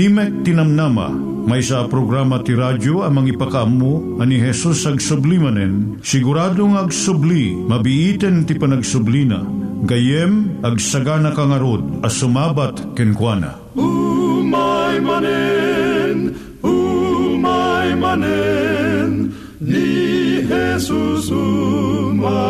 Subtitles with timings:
[0.00, 1.12] Timek Tinamnama,
[1.44, 8.48] may sa programa ti radyo amang ipakaammo ani Jesus ag sublimanen, siguradong ag subli, mabiiten
[8.48, 9.44] ti panagsublina,
[9.84, 13.60] gayem ag sagana kangarod as sumabat kenkwana.
[13.76, 16.32] umay manen
[16.64, 22.49] umay manen ni Jesus umay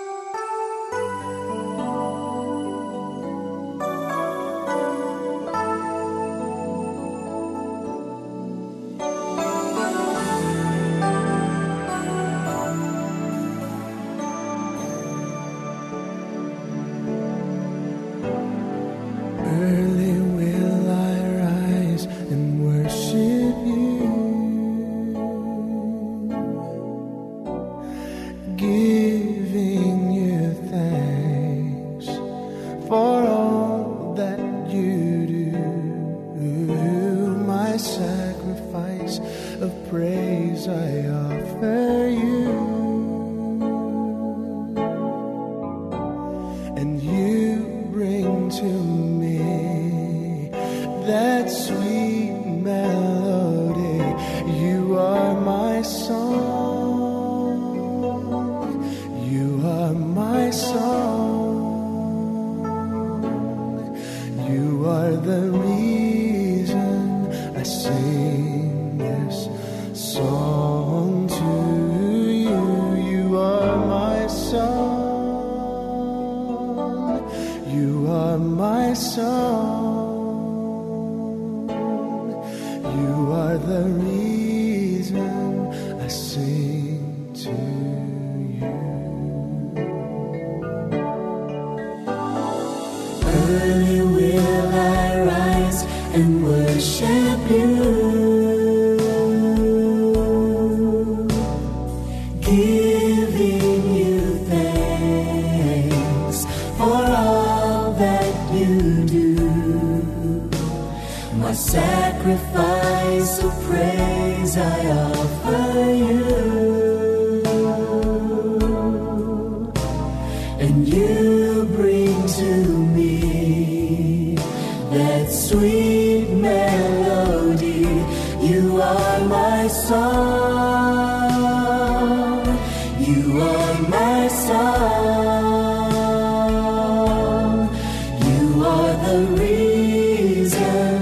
[138.71, 140.95] Are the reason.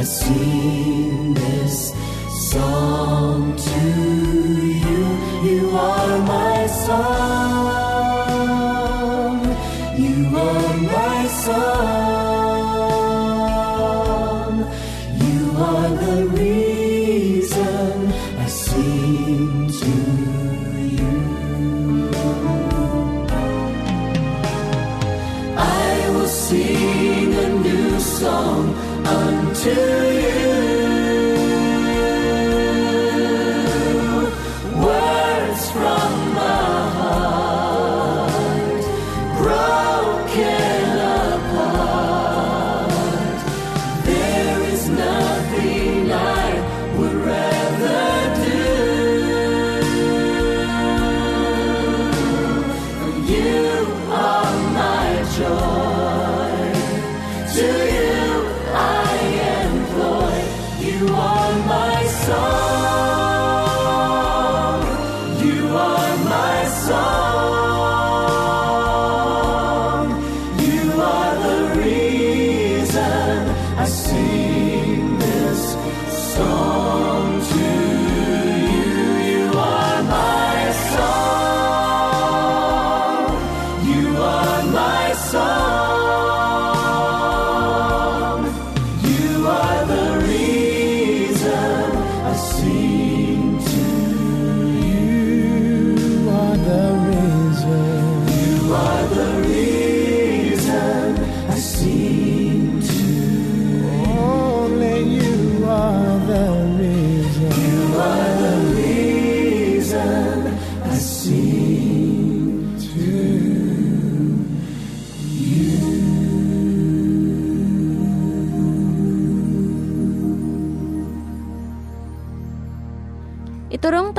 [0.00, 1.76] I sing this
[2.50, 4.13] song to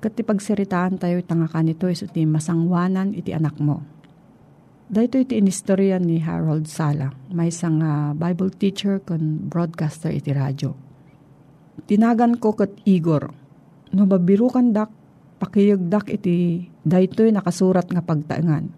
[0.00, 3.84] Kat ti pagsiritaan tayo itanga kanito iso ti masangwanan iti anak mo.
[4.88, 10.72] Dahito iti inistorya ni Harold Sala, may isang ah, Bible teacher kon broadcaster iti radyo.
[11.84, 13.28] Tinagan ko kat Igor,
[13.92, 14.90] no mabirukan dak,
[15.36, 18.72] pakiyagdak iti daytoy nakasurat nga pagtaengan.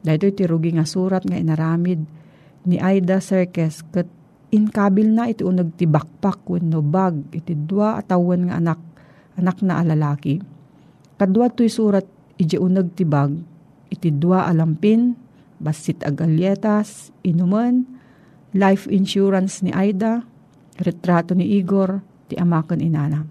[0.00, 2.02] Daytoy iti rugi nga surat nga inaramid
[2.64, 4.08] ni Aida Serkes kat
[4.48, 8.80] inkabil na iti unag ti bakpak wenno bag iti dua atawan nga anak
[9.36, 10.53] anak na alalaki.
[11.14, 13.30] Kadwa to'y surat iti unag ti bag
[13.94, 15.14] iti dua alampin
[15.62, 17.86] basit agalyetas inuman
[18.50, 20.26] life insurance ni Aida
[20.82, 23.22] retrato ni Igor ti amakan inana.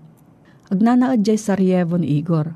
[0.71, 2.55] Agnanaad jay Sarajevo ni Igor.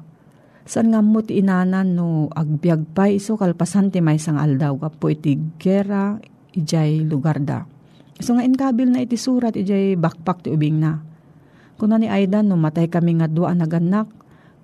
[0.68, 5.12] San nga mo ti inanan no agbyag pa iso kalpasan ti may sang aldaw kapo
[5.12, 6.19] iti gera
[6.56, 7.63] ijay lugar da.
[8.19, 11.00] So nga inkabil na iti surat ijay bakpak ti ubing na.
[11.77, 14.09] Kuna ni Aida no matay kami nga dua naganak,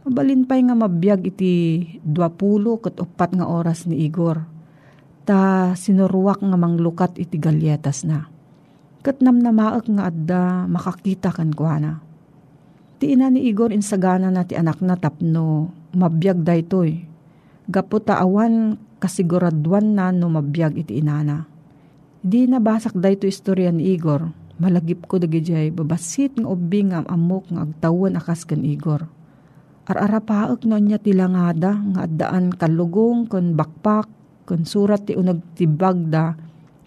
[0.04, 4.44] mabalin pa'y nga mabiyag iti dua pulo kat upat nga oras ni Igor.
[5.24, 8.28] Ta sinuruwak nga manglukat iti galyetas na.
[9.04, 12.04] Kat namnamaak nga adda makakita kan kuana.
[13.00, 17.08] Ti ina ni Igor insagana na ti anak na tapno mabiyag daytoy.
[17.68, 21.48] Gapo awan kasiguraduan na no mabiyag iti inana.
[22.24, 24.28] Di nabasak dayto istorya ni Igor.
[24.60, 29.08] Malagip ko dagijay babasit nga ubing nga amok nga agtawan akas kan Igor.
[29.84, 34.08] Ar-arapaak no niya tilangada nga addaan kalugong kon bakpak
[34.48, 36.40] kon surat ti unag tibag da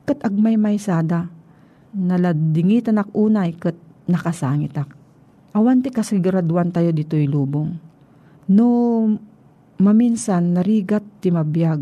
[0.09, 1.29] kat agmay may sada.
[1.97, 3.77] Naladingitan ak unay kat
[4.09, 4.89] nakasangitak.
[5.57, 7.77] Awan ti kasiguraduan tayo dito'y lubong.
[8.53, 8.69] No
[9.77, 11.81] maminsan narigat ti mabiyag.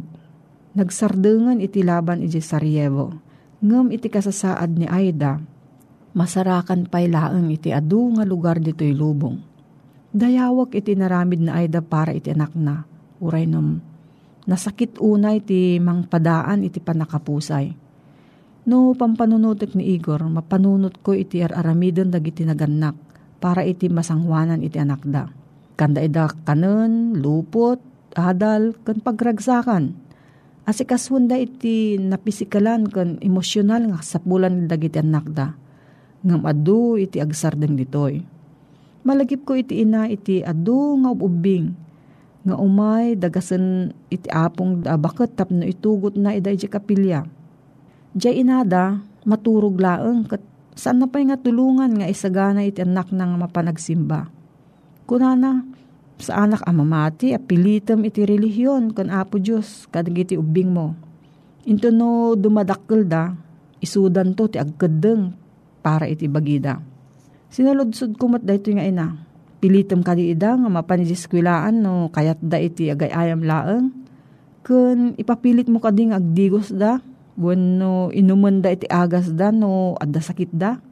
[0.75, 3.15] Nagsardengan iti laban iti Sarajevo.
[3.63, 5.39] Ngam iti kasasaad ni Aida,
[6.13, 9.54] masarakan pa'y laeng iti adu nga lugar dito'y lubong.
[10.15, 12.87] Dayawak iti naramid na Aida para iti anak na.
[13.19, 13.83] Uray num,
[14.47, 17.75] nasakit unay iti mangpadaan iti panakapusay.
[18.71, 22.95] No pampanunutek ni Igor, mapanunot ko iti ar-aramidon dagiti naganak
[23.43, 25.27] para iti masangwanan iti anak da.
[25.75, 27.83] Kanda ida kanon, lupot,
[28.15, 29.99] adal, kan pagragsakan.
[30.65, 35.59] Asikaswanda iti napisikalan kan emosyonal nga sapulan dagiti anak da.
[36.23, 38.34] Ngam adu iti agsardeng ditoy.
[39.05, 41.77] Malagip ko iti ina iti adu nga ubing.
[42.49, 47.25] Nga umay dagasan iti apong da bakit tapno itugot na ida iti kapilya.
[48.17, 50.41] Diyay inada, maturog laeng kat
[50.73, 54.33] saan na pa'y nga tulungan nga isagana iti anak nang mapanagsimba.
[55.05, 55.69] Kunana,
[56.17, 60.97] sa anak amamati, apilitam iti relihiyon kan apo Diyos, kadag iti ubing mo.
[61.69, 63.37] Into no dumadakkel da,
[63.85, 65.37] isudan to ti agkadeng
[65.85, 66.94] para iti bagida.
[67.55, 69.15] Sinaludsod kumat da ito nga ina.
[69.63, 73.95] Pilitom ka di ida nga mapaniddiskwilaan no kayat da iti agay ayam laeng.
[74.67, 76.99] Kun ipapilit mo ka ding agdigos da.
[77.39, 80.83] Buwan no inuman da iti agas da no adda sakit da.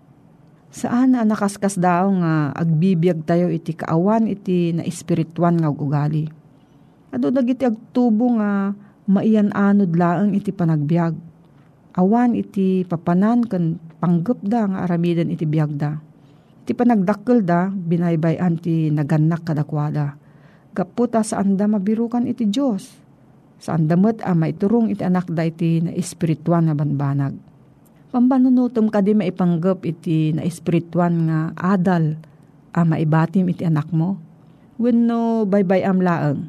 [0.70, 6.30] Saan na nakaskas daw nga agbibiyag tayo iti kaawan iti na espirituan nga ugali.
[7.10, 8.70] Ado dagiti agtubo nga
[9.10, 11.18] maian anod laeng iti panagbiag
[11.98, 16.11] awan iti papanan kan panggap da nga aramidan iti biyagda.
[16.62, 20.14] Ti panagdakkel da, binaybayan ti naganak kadakwada.
[20.72, 22.86] Gaputa saan da mabirukan iti Diyos.
[23.58, 27.34] Saan da met ama iturong iti anak da iti na espirituan nga banbanag.
[28.14, 32.14] Pambanunutom ka di maipanggap iti na espirituan nga adal
[32.70, 34.22] ama ibatim iti anak mo.
[34.78, 36.46] Wenno baybay am laeng.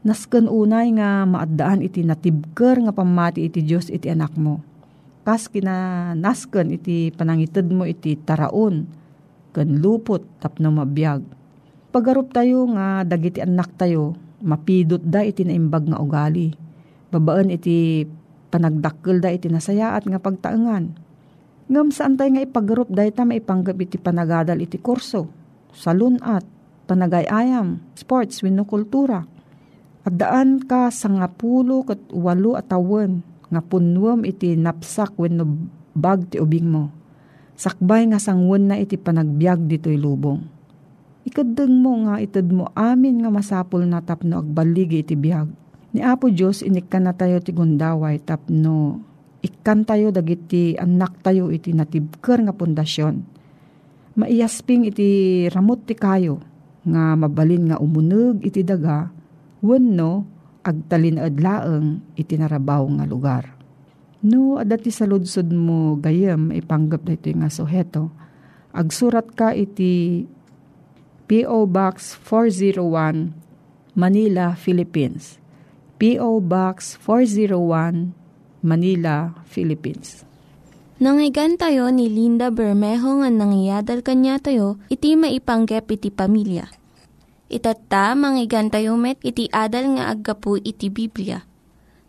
[0.00, 4.64] Nasken unay nga maadaan iti natibker nga pamati iti Diyos iti anak mo.
[5.20, 8.88] Kas kina nasken iti panangited mo iti taraon
[9.50, 11.22] ken lupot tapno mabiyag.
[11.90, 16.54] Pagarup tayo nga dagiti anak tayo, mapidot da iti naimbag nga ugali.
[17.10, 18.06] Babaan iti
[18.54, 20.94] panagdakkel da iti nasayaat nga pagtaengan.
[21.70, 25.26] Ngam saan tayo nga ipagarup da ita maipanggap iti panagadal iti kurso,
[25.74, 26.46] salunat,
[26.86, 29.26] panagayayam, sports, wino kultura.
[30.06, 35.44] At daan ka sa nga pulo kat walo atawan nga punwam iti napsak wenno
[35.92, 36.99] bag ti ubing mo
[37.60, 40.40] sakbay nga sangwan na iti panagbiag dito'y lubong.
[41.28, 45.52] Ikadeng mo nga itad mo amin nga masapul na tapno agbaligi iti biag.
[45.92, 49.04] Ni Apo Diyos inikkan na tayo ti gundaway tapno
[49.44, 53.20] ikkan tayo dagiti anak tayo iti natibker nga pundasyon.
[54.16, 56.40] Maiyasping iti ramot ti kayo
[56.88, 59.12] nga mabalin nga umuneg iti daga
[59.60, 60.24] wenno
[60.64, 63.59] agtalin adlaeng iti narabaw nga lugar.
[64.20, 68.12] No, adati sa ludsod mo gayem, ipanggap na ito nga suheto.
[68.76, 70.28] Agsurat ka iti
[71.24, 71.64] P.O.
[71.64, 73.32] Box 401,
[73.96, 75.40] Manila, Philippines.
[75.96, 76.44] P.O.
[76.44, 78.12] Box 401,
[78.60, 80.28] Manila, Philippines.
[81.00, 86.68] Nangyigan tayo ni Linda Bermejo nga nangyadal kanya tayo, iti maipanggep iti pamilya.
[87.48, 91.48] Itatta, manggigan tayo met, iti adal nga aggapu iti Biblia.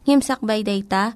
[0.03, 1.15] Ngimsakbay day ta,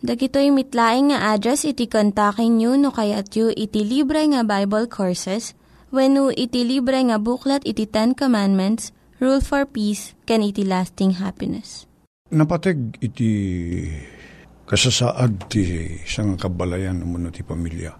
[0.00, 5.52] Dagitoy mitlaing nga address iti kontakin nyo no kayat yu iti libre nga Bible Courses
[5.92, 11.20] when no iti libre nga buklat iti Ten Commandments, Rule for Peace, can iti lasting
[11.20, 11.84] happiness.
[12.32, 13.28] Napateg iti
[14.64, 17.92] kasasaad ti isang kabalayan umano ti pamilya.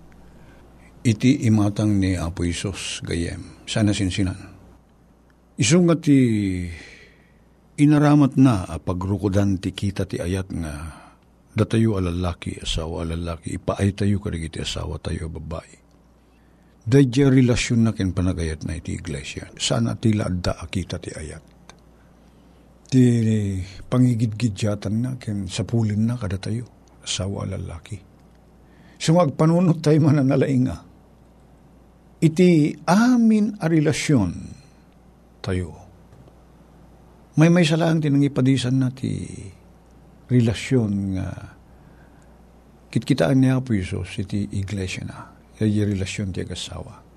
[1.04, 3.60] Iti imatang ni Apo Isos gayem.
[3.68, 4.40] Sana sinsinan.
[5.60, 6.16] Isunga ti
[7.76, 10.99] inaramat na a pagrukodan ti kita ti ayat nga
[11.50, 15.82] Datayo alalaki, asawa alalaki, ipaay tayo karigiti asawa tayo babae.
[16.86, 19.50] Dadya relasyon na panagayat na iti iglesia.
[19.58, 21.44] Sana tila adda akita ti ayat.
[22.90, 23.02] Ti
[23.86, 26.66] pangigidgidyatan na kin sapulin na kada tayo,
[27.02, 27.98] asawa alalaki.
[28.96, 30.76] So magpanunot tayo mananalainga.
[32.20, 34.32] Iti amin a relasyon
[35.40, 35.72] tayo.
[37.40, 39.30] May may salang tinangipadisan na ti
[40.30, 41.28] relasyon nga.
[42.90, 45.30] Kitkitaan niya po Isos iti iglesia na.
[45.58, 47.10] Iti relasyon ti agasawa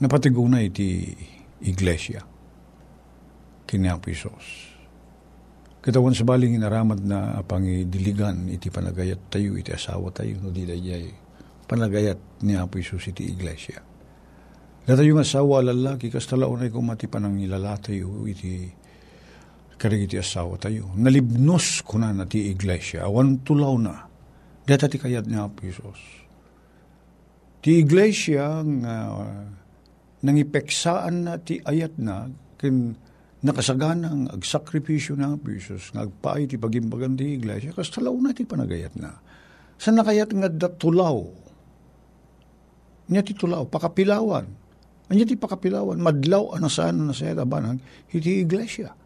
[0.00, 1.12] napatiguna iti
[1.60, 2.24] iglesia.
[3.68, 4.72] Kiniya po Isos
[5.80, 11.08] kitawan sa baling inaramad na pangidiligan iti panagayat tayo iti asawa tayo no di dayay
[11.64, 13.80] panagayat ni Apo Isus iti iglesia.
[14.84, 18.66] Data yung asawa lalaki, kas talaunay ko mati panang ilalatayo iti
[19.80, 20.92] karigiti asawa tayo.
[20.92, 23.08] Nalibnos ko na na ti iglesia.
[23.08, 24.04] Awan tulaw na.
[24.68, 25.96] Data ti kayat niya po Isos.
[27.64, 29.48] Ti iglesia nga uh,
[30.20, 32.28] nangipeksaan na ti ayat na
[32.60, 32.92] kin
[33.40, 38.44] nakasaganang agsakripisyo na po Isos nga agpaay ti pagimbagan ti iglesia kas talaw na ti
[38.44, 39.16] panagayat na.
[39.80, 41.24] Sa nakayat nga datulaw.
[43.10, 44.44] Niya ti tulaw, pakapilawan.
[45.10, 47.82] Anya ti pakapilawan, madlaw anasaan na sa banag,
[48.14, 48.99] iti iglesia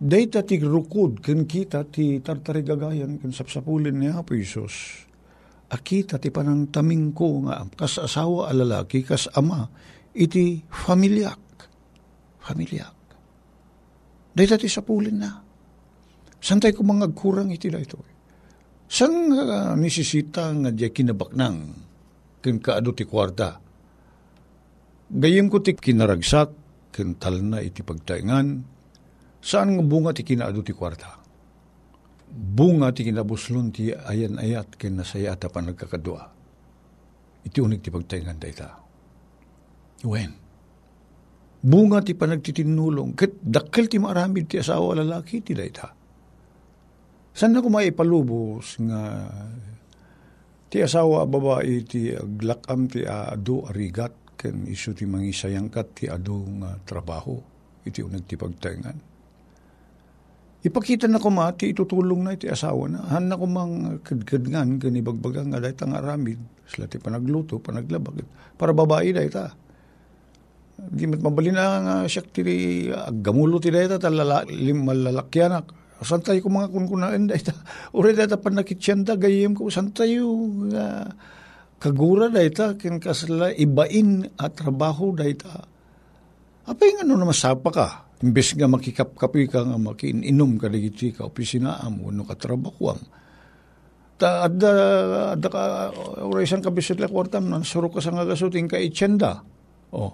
[0.00, 5.04] Data ti rukod ken kita ti tartarigagayan ken sapsapulin ni Apo Isos.
[5.70, 9.70] akita ti panang taming ko nga kas asawa a lalaki kas ama
[10.16, 11.42] iti familyak.
[12.40, 12.96] Familyak.
[14.34, 15.30] Dahil ti sapulin na.
[16.40, 18.00] Santay ko mga kurang iti da ito.
[18.90, 21.58] San nga nisisita nga di kinabaknang
[22.42, 23.60] kin kaado ti kwarta.
[25.12, 26.50] Gayem ko ti kinaragsak
[26.90, 28.79] kin tal na iti pagtaingan.
[29.40, 31.20] Saan nga bunga ti kinaado ti kwarta?
[32.30, 36.22] bunga ti kinabuslon ti ayan ayat ken nasaya pa nagkakadua.
[37.42, 38.68] Iti unig ti pagtaingan dayta.
[40.06, 40.32] Wen.
[41.60, 45.92] Bunga ti panagtitinulong ket dakkel ti maramid ti asawa lalaki ti dayta.
[47.34, 49.02] San na ko maipalubos nga
[50.70, 56.78] ti asawa babae ti aglakam ti adu arigat ken isu ti mangisayangkat ti adu nga
[56.86, 57.36] trabaho
[57.84, 59.09] iti uneg ti pagtaingan
[60.60, 63.00] Ipakita na ko ma, ti itutulong na iti asawa na.
[63.16, 66.36] Han na ko mang kadkadngan, ganibagbaga nga dahit ang aramid.
[66.68, 68.20] Sila ti panagluto, panaglabag.
[68.60, 69.56] Para babae dahit ta.
[70.76, 72.44] Di mat mabalin na nga siya ti
[72.92, 74.12] agamulo ti dahit ta,
[74.52, 75.96] lim malalakyanak.
[76.04, 77.56] Santay ko mga kunkunaan dahit ta.
[77.96, 81.08] Uri dahit ta panakitsyan gayem ko, santay yung uh,
[81.80, 85.64] kagura dahit ta, kin kasala ibain at trabaho dahit ta.
[86.68, 87.88] Apa yung ano na masapa ka?
[88.20, 93.00] Imbes nga makikapkapi ka nga makiinom ka digiti ka opisinaam o no katrabakuam.
[94.20, 94.70] Ta adda
[95.32, 95.62] adda ka
[96.28, 99.40] oraysan ka bisit kwartam nan suro ka sa nga gasuting ka itsenda.
[99.96, 100.12] Oh.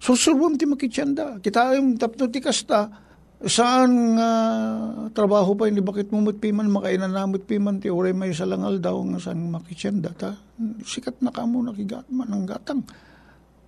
[0.00, 1.36] Susurwam ti makitsenda.
[1.44, 2.88] Kita yung tapno ti kasta
[3.44, 4.30] saan nga
[5.12, 9.20] trabaho pa hindi bakit mo piman makainan namut piman ti oray may salangal daw nga
[9.20, 10.40] saan makitsenda ta
[10.80, 12.80] sikat na kamo nakigatman ang gatang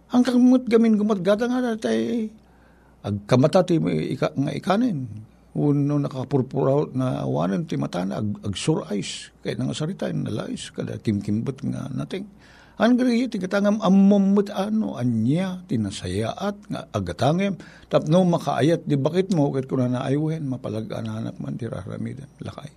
[0.09, 2.33] ang kamut gamin gumat gatang nga tay
[3.02, 3.78] agkamata ti
[4.14, 5.07] ika, nga ikanin.
[5.59, 8.55] Uno nakapurpuraw na awanan ti mata na ag, ag
[8.95, 9.35] eyes.
[9.43, 12.26] Kaya nga sarita na lais kada kimkimbot nga nating.
[12.78, 17.59] Ang gari ti katangam ammomut ano anya tinasayaat nga agatangem
[17.90, 22.70] tapno makaayat di bakit mo ket kuna na mapalagananak man ti raramidan lakay.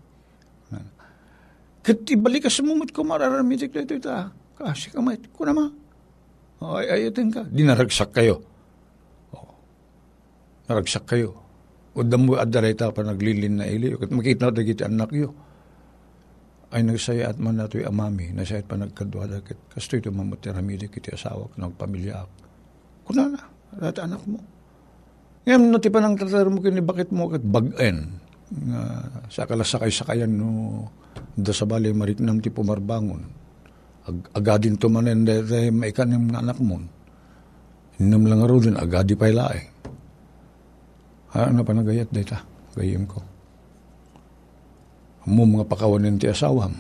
[1.86, 4.34] Ket ibalik ka sumumut ko mararamidik dito ita.
[4.58, 5.66] Kasi kamay kuna ma.
[6.82, 7.46] Ay ayatin ka.
[7.46, 8.51] Dinaragsak kayo
[10.72, 11.36] naragsak kayo.
[11.92, 13.92] O damo adaray ta pa naglilin na ili.
[13.92, 15.36] Makita na dagiti anak yo.
[16.72, 18.32] Ay nagsaya at man nato'y amami.
[18.32, 19.60] Nasayat pa nagkadwa dagit.
[19.68, 22.32] Kasto ito mamatiramili kiti asawa nagpamilya ak.
[23.04, 23.44] Kuna na.
[23.76, 24.40] Lahat anak mo.
[25.42, 28.22] Ngayon, no, pa nang tatar mo kini bakit mo kat bagen.
[28.52, 28.82] Nga,
[29.32, 30.86] sa kalasakay-sakayan no,
[31.34, 33.24] da sa bali mariknam ti pumarbangon.
[34.06, 36.78] Ag agadin tumanen dahil maikanim nga anak mo.
[38.02, 39.62] Inam lang aro din, agadi pa ilae.
[39.62, 39.91] Ha,
[41.32, 42.44] ano pa nagayat data?
[42.76, 43.20] Gayim ko.
[45.28, 46.74] Amom mga pakawanin ti asawam.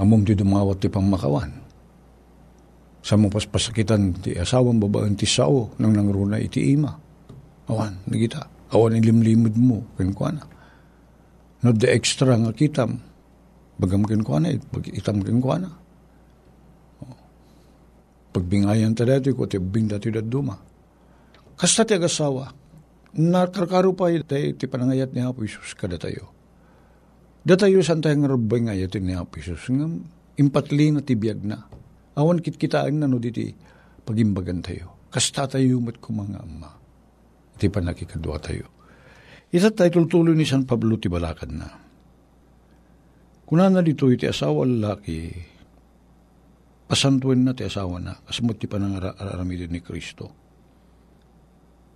[0.00, 1.52] Amom ti dumawat ti pang makawan.
[3.02, 6.90] Sa mong paspasakitan ti asawam babaan ti sao nang nangruna iti ima.
[7.70, 8.46] Awan, nagita.
[8.72, 10.42] Awan ilimlimod mo, kinkwana.
[11.62, 12.98] No de extra nga kitam,
[13.78, 14.50] bagam kinkwana,
[14.90, 15.70] itam kinkwana.
[18.32, 20.56] Pagbingayan ta dati ko, ti bing dati duma.
[21.54, 22.48] Kasta ti agasawa,
[23.12, 26.32] nakarkaro pa tayo ti panangayat ni Apo Isus kada tayo.
[27.44, 29.86] Da tayo san tayo nga rabay nga yatin ni Apo Isus nga
[30.40, 31.68] impatli na ti biyag na.
[32.16, 33.52] Awan kit kitaan na no diti
[34.04, 35.12] pagimbagan tayo.
[35.12, 36.72] Kasta tayo mat ko mga ama.
[37.60, 38.66] Iti pa nakikadwa tayo.
[39.52, 41.68] Ita tayo tultuloy ni San Pablo ti balakad na.
[43.44, 45.28] Kuna na dito iti asawa lalaki,
[46.88, 50.41] pasantuin na ti asawa na, kasamot ti panangaramidin ni Kristo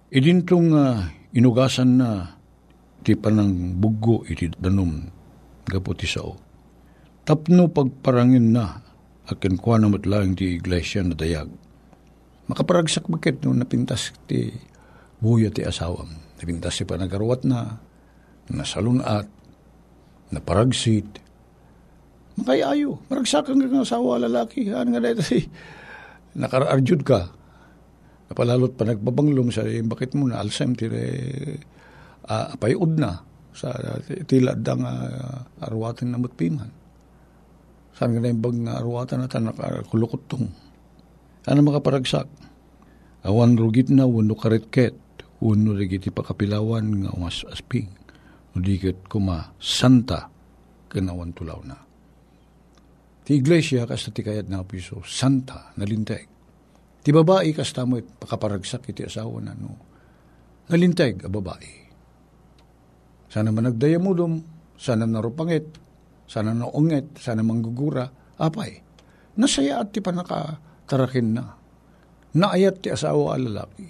[0.06, 1.02] Idintong uh,
[1.34, 2.38] inugasan na
[3.02, 5.02] ti panang bugo iti danum
[5.66, 6.38] gapo ti sao.
[7.26, 8.86] Tapno pagparangin na
[9.26, 11.50] akin kwa na matlaing ti iglesia na dayag.
[12.46, 14.54] Makaparagsak bakit no napintas ti
[15.18, 16.06] buya ti asawam.
[16.38, 17.82] Napintas si panagarwat na,
[18.46, 19.26] nasalunat,
[20.30, 21.18] naparagsit.
[22.38, 24.70] Makayayo, maragsakan ka ng asawa lalaki.
[24.70, 25.50] Ano nga dahil si
[26.38, 27.34] nakaraarjud ka,
[28.26, 31.04] Napalalot pa nagbabanglom sa eh, bakit mo na alsem tire
[32.26, 33.22] uh, payud na
[33.54, 33.72] sa
[34.26, 36.70] tila dang uh, arwatan na matpiman.
[37.96, 39.56] Saan ka na yung bag nga arwatan na tanak
[39.88, 40.46] kulukutong.
[41.46, 42.28] Ano makaparagsak?
[43.26, 44.94] Awan rugit na wano karitket,
[45.40, 47.88] wano rigiti pakapilawan nga umas asping.
[48.58, 50.28] Udikit kuma santa
[50.90, 51.78] kanawan tulaw na.
[53.26, 56.35] Ti iglesia kas ti kayat na piso, santa, nalinteg.
[57.06, 59.78] Ti babae kasta mo pakaparagsak iti asawa na no.
[60.66, 61.86] Nalinteg a babae.
[63.30, 64.42] Sana man nagdaya mo dum,
[64.74, 65.70] sana narupangit,
[66.26, 68.10] sana naunget, sana manggugura,
[68.42, 68.82] apay.
[69.38, 71.54] Nasaya at ti panakatarakin na.
[72.34, 73.86] Naayat ti asawa a lalaki.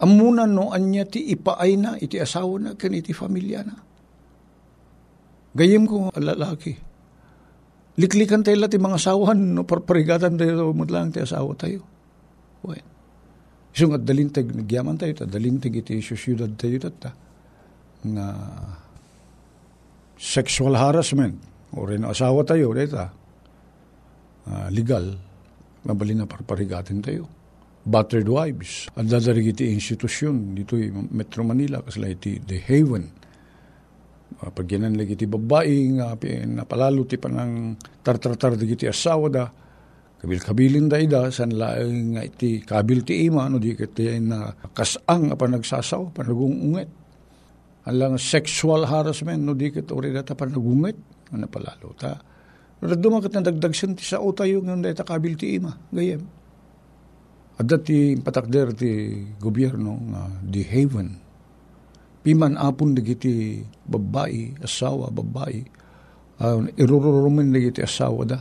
[0.00, 3.76] Amunan no anya ti ipaay na, iti asawa na, kan iti familia na.
[5.52, 6.93] Gayim ko lalaki.
[7.94, 11.86] Liklikan tayo lati mga asawan, no, parparigatan tayo, mutlang ti asawa tayo.
[12.66, 12.82] Well,
[13.70, 17.14] isang at dalintag, nagyaman tayo, ta, dalintag iti syudad tayo, ta,
[18.02, 18.26] nga
[20.18, 21.38] sexual harassment,
[21.70, 23.14] o rin asawa tayo, dita,
[24.50, 25.14] uh, legal,
[25.86, 27.30] mabali na parparigatin tayo.
[27.84, 28.88] Battered wives.
[28.96, 30.80] Ang dadarig iti institusyon dito
[31.12, 33.23] Metro Manila kasla iti The Haven.
[34.42, 36.18] Uh, pag yanan lagi iti babae nga
[36.50, 39.46] napalalo ti panang tartartar di iti asawa da
[40.18, 45.30] kabil-kabilin da ida san laeng nga iti kabil ti ima no di kiti na kasang
[45.30, 46.90] apa nagsasaw panagungunget.
[47.84, 50.96] Alang sexual harassment no di kiti ori data panagunget
[51.30, 52.34] ano napalalo ta
[52.84, 55.72] Raduma kat nadagdag siya ti sa tayo ngayon dahil takabil ti ima.
[55.88, 56.20] Gayem.
[57.56, 61.23] At dati patakder ti gobyerno nga di haven.
[62.24, 65.60] Piman apon dagiti babae, asawa, babae.
[66.40, 68.40] Uh, irururumin dagiti asawa da.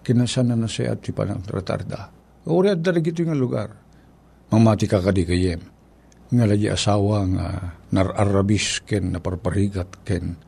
[0.00, 2.08] Kinasana na siya at ti panang tratarda.
[2.48, 3.68] Uri at dagiti nga lugar.
[4.48, 5.60] Mamati ka kadi kayem.
[6.32, 7.46] Nga lagi asawa nga
[7.92, 10.40] nararabis ken naparparigat ken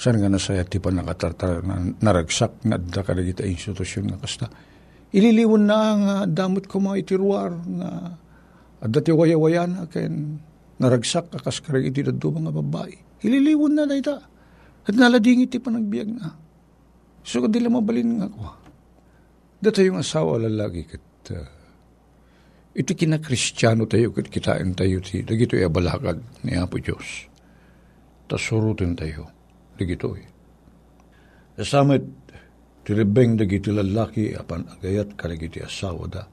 [0.00, 4.48] Saan nga nasaya ti pa nakatartar na naragsak nga da kadagita institusyon nga kasta.
[5.12, 8.16] Ililiwon na nga damot ko mga itiruar nga
[8.80, 10.40] at dati waya-waya na ken
[10.80, 13.22] naragsak kakas karag iti daddo mga babae.
[13.22, 14.16] Ililiwon na dayta.
[14.88, 16.28] At nalading iti pa nagbiag na.
[17.20, 18.40] So kadila mabalin nga ko.
[19.60, 21.48] Data yung asawa lalaki kat uh,
[22.72, 27.28] iti kinakristyano tayo kat kitain tayo ti dagito abalakad ni Apo Diyos.
[28.24, 29.28] Tasurutin tayo
[29.76, 30.24] digitoy.
[31.60, 32.04] Kasamit,
[32.84, 36.24] tiribeng dagiti lalaki apan agayat kaligiti asawa da,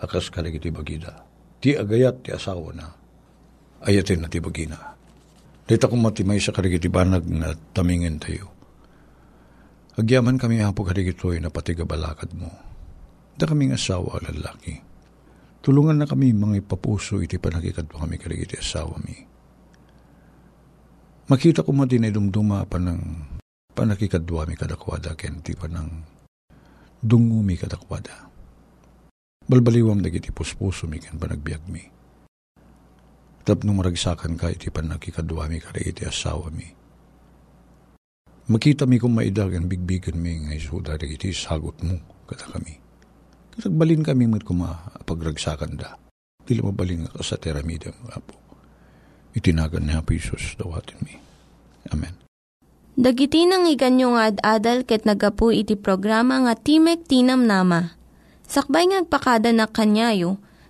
[0.00, 1.24] akas kaligiti bagida.
[1.60, 2.88] Ti agayat ti asawa na,
[3.84, 4.96] ayatin na ti bagina.
[5.66, 8.54] Dita kong matimay sa kaligiti banag na tamingin tayo.
[9.98, 12.52] Agyaman kami hapo kaligitoy na patigabalakad mo.
[13.34, 14.78] Da kaming asawa lalaki.
[15.60, 19.36] Tulungan na kami mga ipapuso iti panagikad mo kami kaligiti asawa mi
[21.26, 23.02] Makita ko mo din ay dumduma pa ng
[23.74, 25.90] panakikadwa mi kadakwada ken ti pa ng
[27.02, 28.30] dungo mi kadakwada.
[29.50, 31.82] Balbaliwam dagiti puspuso mi ken panagbiag mi.
[33.46, 36.66] Tap nung maragsakan ka iti panakikadwa mi kada iti asawa mi.
[38.50, 41.94] Makita mi kung maidagan bigbigan mi nga isuda dagiti sagot mo
[42.26, 42.74] kada kami.
[43.54, 45.94] Katagbalin kami mit kuma pagragsakan da.
[46.42, 48.34] Dili mabalin nga sa teramida mga po
[49.36, 51.14] itinagan ni Hapo Isus dawatin mi.
[51.92, 52.16] Amen.
[52.96, 57.92] Dagiti nang iganyo nga ad-adal ket nagapu iti programa nga Timek Tinam Nama.
[58.48, 60.40] Sakbay ngagpakada na kanyayo,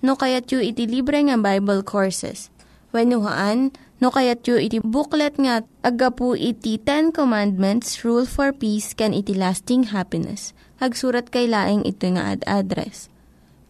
[0.00, 2.52] no kayat yu iti libre nga Bible Courses.
[2.90, 3.70] Haan
[4.02, 9.32] no kayat yu iti booklet nga agapu iti Ten Commandments, Rule for Peace, can iti
[9.32, 10.52] lasting happiness.
[10.82, 13.12] Hagsurat kay laing ito nga ad address.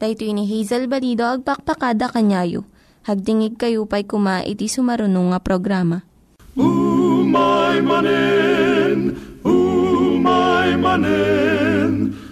[0.00, 2.64] Daytoy ni Hazel Balido agpakpakada kanyayo
[3.00, 6.04] Hagdingig kayo pa'y kuma iti sumarunong nga programa.
[6.52, 12.12] Umay manen, umay manen,